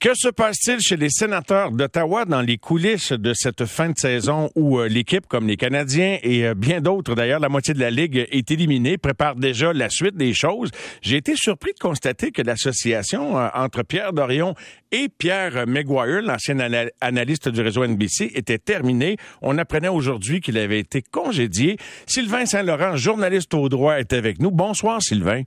[0.00, 4.48] Que se passe-t-il chez les sénateurs d'Ottawa dans les coulisses de cette fin de saison
[4.54, 7.90] où euh, l'équipe, comme les Canadiens et euh, bien d'autres d'ailleurs, la moitié de la
[7.90, 10.70] Ligue est éliminée, prépare déjà la suite des choses?
[11.02, 14.54] J'ai été surpris de constater que l'association euh, entre Pierre Dorion
[14.92, 16.60] et Pierre Maguire, l'ancien
[17.00, 19.16] analyste du réseau NBC, était terminée.
[19.42, 21.76] On apprenait aujourd'hui qu'il avait été congédié.
[22.06, 24.52] Sylvain Saint-Laurent, journaliste au droit, est avec nous.
[24.52, 25.42] Bonsoir, Sylvain.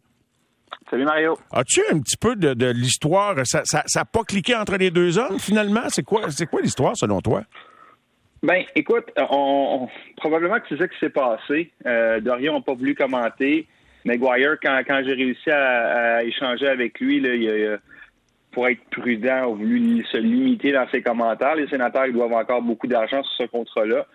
[0.92, 1.38] Salut Mario.
[1.54, 3.36] As-tu un petit peu de, l'histoire?
[3.46, 3.64] Ça
[3.96, 5.84] n'a pas cliqué entre les deux hommes finalement?
[5.88, 7.44] C'est quoi, c'est quoi l'histoire selon toi?
[8.44, 11.72] Ben, écoute, on, probablement que c'est ça qui s'est passé.
[11.86, 13.68] Euh, Dorian n'a pas voulu commenter.
[14.04, 17.80] Maguire, quand, quand j'ai réussi à, échanger avec lui, là, il,
[18.52, 21.56] pour être prudent, a voulu se limiter dans ses commentaires.
[21.56, 24.06] Les sénateurs ils doivent encore beaucoup d'argent sur ce contrat-là.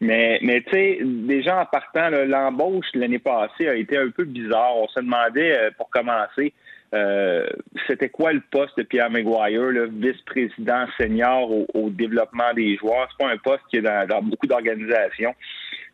[0.00, 4.76] Mais, mais tu sais, déjà en partant, l'embauche l'année passée a été un peu bizarre.
[4.76, 6.52] On se demandait, euh, pour commencer,
[6.94, 7.46] euh,
[7.86, 13.08] c'était quoi le poste de Pierre Maguire, le vice-président senior au, développement des joueurs?
[13.10, 15.34] C'est pas un poste qui est dans, beaucoup d'organisations.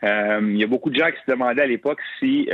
[0.03, 2.49] Euh, il y a beaucoup de gens qui se demandaient à l'époque si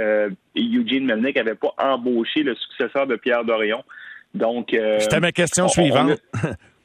[0.56, 3.84] Eugene Melnick avait pas embauché le successeur de Pierre Dorion.
[4.34, 6.20] Donc, c'était ma question suivante.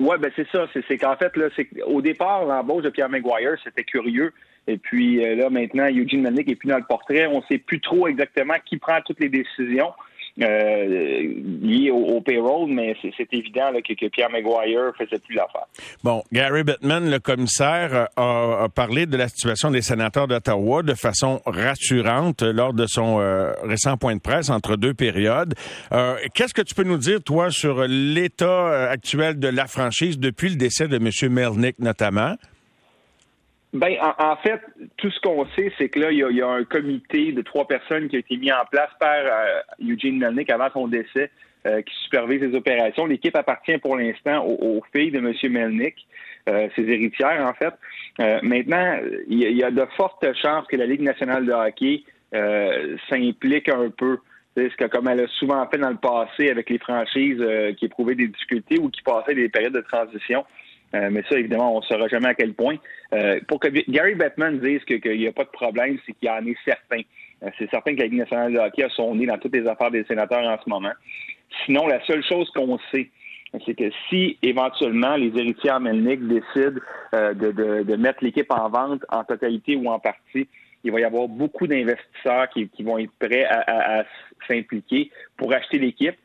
[0.00, 0.66] Oui, ben c'est ça.
[0.88, 1.48] C'est qu'en fait, là,
[1.86, 4.32] au départ, l'embauche de Pierre Maguire, c'était curieux.
[4.66, 7.26] Et puis euh, là, maintenant, Eugene Melnick est plus dans le portrait.
[7.26, 9.92] On ne sait plus trop exactement qui prend toutes les décisions.
[10.40, 15.66] Euh, lié au, payroll, mais c'est évident que, Pierre Maguire faisait plus l'affaire.
[16.02, 21.40] Bon, Gary Bettman, le commissaire, a, parlé de la situation des sénateurs d'Ottawa de façon
[21.46, 25.54] rassurante lors de son euh, récent point de presse entre deux périodes.
[25.92, 30.50] Euh, qu'est-ce que tu peux nous dire, toi, sur l'état actuel de la franchise depuis
[30.50, 31.32] le décès de M.
[31.32, 32.36] Melnick, notamment?
[33.72, 34.60] Ben, en, fait,
[34.96, 38.08] tout ce qu'on sait, c'est que là, il y, a, un comité de trois personnes
[38.08, 41.30] qui a été mis en place par euh, Eugene Melnick avant son décès,
[41.66, 43.06] euh, qui supervise les opérations.
[43.06, 45.34] L'équipe appartient pour l'instant aux, filles de M.
[45.52, 46.06] Melnick,
[46.48, 47.74] euh, ses héritières, en fait.
[48.42, 52.02] maintenant, il y, a de fortes chances que la Ligue nationale de hockey
[53.08, 54.18] s'implique un peu.
[54.56, 57.42] Ce que, comme elle a souvent fait dans le passé avec les franchises
[57.78, 60.44] qui éprouvaient des difficultés ou qui passaient des périodes de transition.
[60.94, 62.76] Euh, mais ça, évidemment, on ne saura jamais à quel point.
[63.12, 66.44] Euh, pour que Gary Bettman dise qu'il n'y a pas de problème, c'est qu'il en
[66.44, 67.02] est certain.
[67.42, 69.66] Euh, c'est certain que la Ligue nationale de hockey a son nez dans toutes les
[69.68, 70.92] affaires des sénateurs en ce moment.
[71.64, 73.10] Sinon, la seule chose qu'on sait,
[73.66, 76.80] c'est que si éventuellement les héritiers Melnick décident
[77.12, 80.48] de, mettre l'équipe en vente en totalité ou en partie,
[80.84, 84.04] il va y avoir beaucoup d'investisseurs qui, vont être prêts à
[84.46, 86.16] s'impliquer pour acheter l'équipe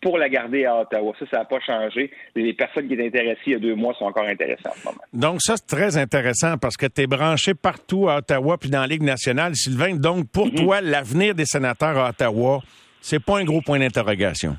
[0.00, 1.12] pour la garder à Ottawa.
[1.18, 2.10] Ça, ça n'a pas changé.
[2.34, 4.84] Les personnes qui étaient intéressées il y a deux mois sont encore intéressées en ce
[4.84, 5.00] moment.
[5.12, 8.80] Donc, ça, c'est très intéressant parce que tu es branché partout à Ottawa puis dans
[8.80, 9.54] la Ligue nationale.
[9.54, 10.54] Sylvain, donc, pour mhm.
[10.54, 12.60] toi, l'avenir des sénateurs à Ottawa,
[13.00, 14.56] c'est pas un gros point d'interrogation.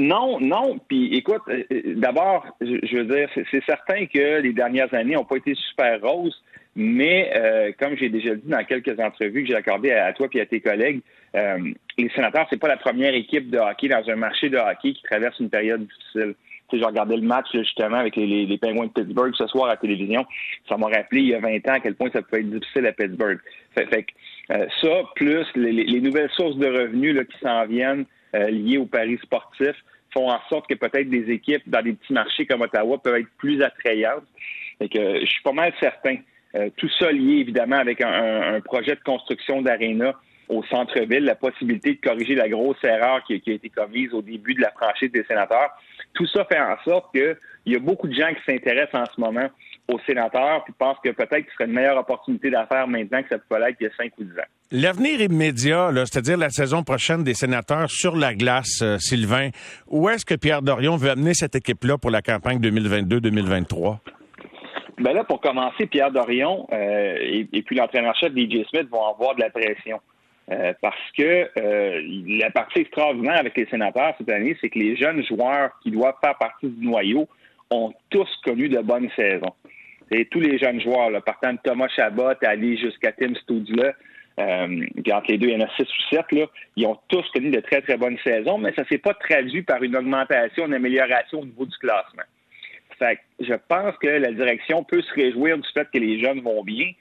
[0.00, 0.78] Non, non.
[0.88, 5.24] Puis écoute, euh, euh, d'abord, je veux dire, c'est certain que les dernières années n'ont
[5.24, 6.42] pas été super roses.
[6.76, 10.40] Mais euh, comme j'ai déjà dit dans quelques entrevues que j'ai accordées à, toi et
[10.40, 11.00] à tes collègues,
[11.34, 11.58] euh,
[11.98, 15.02] les sénateurs, c'est pas la première équipe de hockey dans un marché de hockey qui
[15.02, 16.34] traverse une période difficile.
[16.68, 19.66] Tu sais, j'ai regardé le match justement avec les, les, Penguins de Pittsburgh ce soir
[19.66, 20.24] à la télévision.
[20.68, 22.86] Ça m'a rappelé il y a 20 ans à quel point ça pouvait être difficile
[22.86, 23.40] à Pittsburgh.
[23.74, 24.06] Fait, fait
[24.52, 29.18] euh, ça, plus les, nouvelles sources de revenus là, qui s'en viennent liées au paris
[29.22, 29.74] sportif,
[30.12, 33.30] font en sorte que peut-être des équipes dans des petits marchés comme Ottawa peuvent être
[33.38, 34.24] plus attrayantes.
[34.78, 36.16] Fait que je suis pas mal certain
[36.56, 40.14] euh, tout ça lié évidemment avec un, projet de construction d'aréna
[40.48, 44.54] au centre-ville, la possibilité de corriger la grosse erreur qui, a été commise au début
[44.54, 45.70] de la franchise des sénateurs.
[46.12, 47.36] Tout ça fait en sorte qu'il
[47.66, 49.48] y a beaucoup de gens qui s'intéressent en ce moment
[49.86, 53.38] aux sénateurs puis pensent que peut-être ce serait une meilleure opportunité d'affaires maintenant que ça
[53.38, 54.59] peut l'être il y a 5 ou 10 ans.
[54.72, 59.48] L'avenir immédiat, c'est-à-dire la saison prochaine des sénateurs sur la glace, euh, Sylvain,
[59.88, 63.98] où est-ce que Pierre Dorion veut amener cette équipe-là pour la campagne 2022-2023?
[64.98, 69.40] Ben là, pour commencer, Pierre Dorion euh, et, puis l'entraîneur-chef DJ Smith vont avoir de
[69.40, 69.98] la pression.
[70.52, 71.48] Euh, parce que
[72.38, 76.14] la partie extraordinaire avec les sénateurs cette année, c'est que les jeunes joueurs qui doivent
[76.22, 77.26] faire partie du noyau
[77.72, 79.54] ont tous connu de bonnes saisons.
[80.12, 83.94] Et tous les jeunes joueurs, partant de Thomas Chabot à aller jusqu'à Tim Studula,
[84.40, 87.60] euh, entre les deux, il y en a ou sept, ils ont tous connu de
[87.60, 91.40] très, très bonnes saisons, mais ça ne s'est pas traduit par une augmentation, une amélioration
[91.40, 92.22] au niveau du classement
[93.38, 96.92] je pense que la direction peut se réjouir du fait que les jeunes vont bien,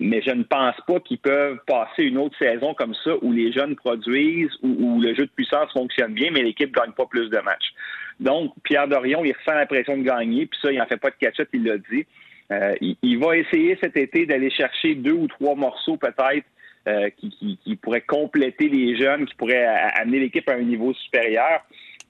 [0.00, 3.52] mais je ne pense pas qu'ils peuvent passer une autre saison comme ça où les
[3.52, 7.28] jeunes produisent, où, le jeu de puissance fonctionne bien, mais l'équipe ne gagne pas plus
[7.28, 7.72] de matchs.
[8.18, 11.10] Donc, Pierre Dorion, il ressent la pression de gagner, puis ça, il n'en fait pas
[11.10, 12.06] de cachette, il l'a dit.
[12.50, 16.46] Euh, il, va essayer cet été d'aller chercher deux ou trois morceaux peut-être
[16.88, 21.60] euh, qui, pourraient compléter les jeunes, qui pourraient amener l'équipe à un niveau supérieur.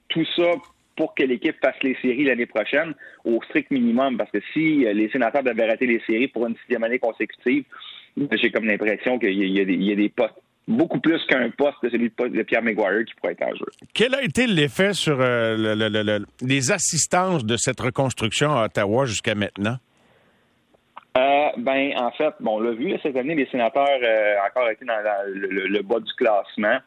[0.09, 0.51] Tout ça
[0.97, 2.95] pour que l'équipe fasse les séries l'année prochaine
[3.25, 4.17] au strict minimum.
[4.17, 7.65] Parce que si les sénateurs devaient rater les séries pour une sixième année consécutive,
[8.33, 10.35] j'ai comme l'impression qu'il y, a des postes
[10.69, 13.67] beaucoup plus qu'un poste de celui de Pierre McGuire qui pourrait être en jeu.
[13.95, 19.35] Quel a été l'effet sur euh, le, les assistances de cette reconstruction à Ottawa jusqu'à
[19.35, 19.77] maintenant?
[21.19, 24.85] Euh, ben, en fait, bon, on l'a vu cette année, les sénateurs euh, encore été
[24.85, 24.95] dans
[25.27, 26.79] le, bas du classement.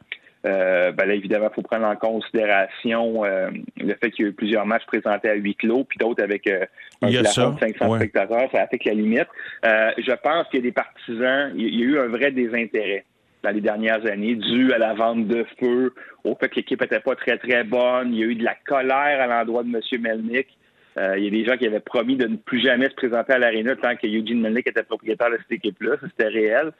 [0.44, 4.30] Euh, ben là, évidemment, il faut prendre en considération euh, le fait qu'il y a
[4.30, 6.64] eu plusieurs matchs présentés à huis clos, puis d'autres avec euh,
[7.02, 9.28] un plafond de 500 spectateurs, ça affecte la limite.
[9.64, 13.04] je pense qu'il y a des partisans, il y a eu un vrai désintérêt
[13.42, 15.94] dans les dernières années, dû à la vente de feu,
[16.24, 18.12] au fait que l'équipe n'était pas très, très bonne.
[18.12, 20.00] Il y a eu de la colère à l'endroit de M.
[20.00, 20.48] Melnick.
[20.96, 23.38] Il y a des gens qui avaient promis de ne plus jamais se présenter à
[23.38, 25.96] l'aréna tant que Eugene Melnick était propriétaire de cette équipe-là.
[26.02, 26.72] C'était réel.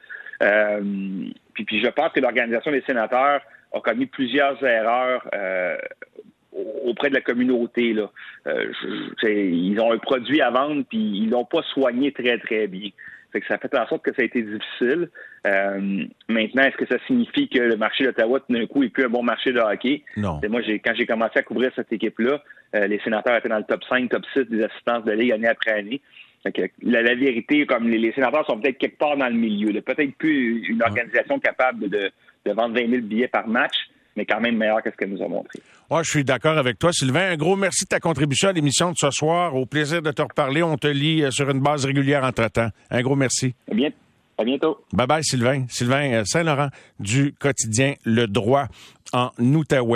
[1.53, 3.41] puis, puis je pense que l'organisation des sénateurs
[3.73, 5.77] a commis plusieurs erreurs euh,
[6.83, 7.93] auprès de la communauté.
[7.93, 8.09] Là.
[8.47, 8.71] Euh,
[9.23, 12.89] ils ont un produit à vendre, puis ils l'ont pas soigné très, très bien.
[13.31, 15.09] Fait que ça fait en sorte que ça a été difficile.
[15.45, 19.05] Euh, maintenant, est-ce que ça signifie que le marché d'Ottawa, tout d'un coup, est plus
[19.05, 20.03] un bon marché de hockey?
[20.15, 20.39] Non.
[20.49, 22.41] moi, quand j'ai commencé à couvrir cette équipe-là,
[22.73, 25.71] les sénateurs étaient dans le top 5, top 6 des assistances de ligue année après
[25.71, 26.01] année.
[26.83, 30.81] la, vérité, comme les, sénateurs sont peut-être quelque part dans le milieu, peut-être plus une
[30.81, 32.11] organisation capable de,
[32.45, 35.23] de vendre 20 000 billets par match, mais quand même meilleur que ce qu'elle nous
[35.23, 35.59] a montré.
[35.91, 37.31] Je suis d'accord avec toi, Sylvain.
[37.31, 39.55] Un gros merci de ta contribution à l'émission de ce soir.
[39.55, 40.63] Au plaisir de te reparler.
[40.63, 42.69] On te lit euh, sur une base régulière entre-temps.
[42.89, 43.53] Un gros merci.
[43.71, 43.91] Bien.
[44.39, 44.83] À bientôt.
[44.91, 45.65] Bye bye, Sylvain.
[45.69, 46.69] Sylvain euh, Saint-Laurent
[46.99, 48.67] du quotidien Le Droit
[49.13, 49.95] en Outaouais.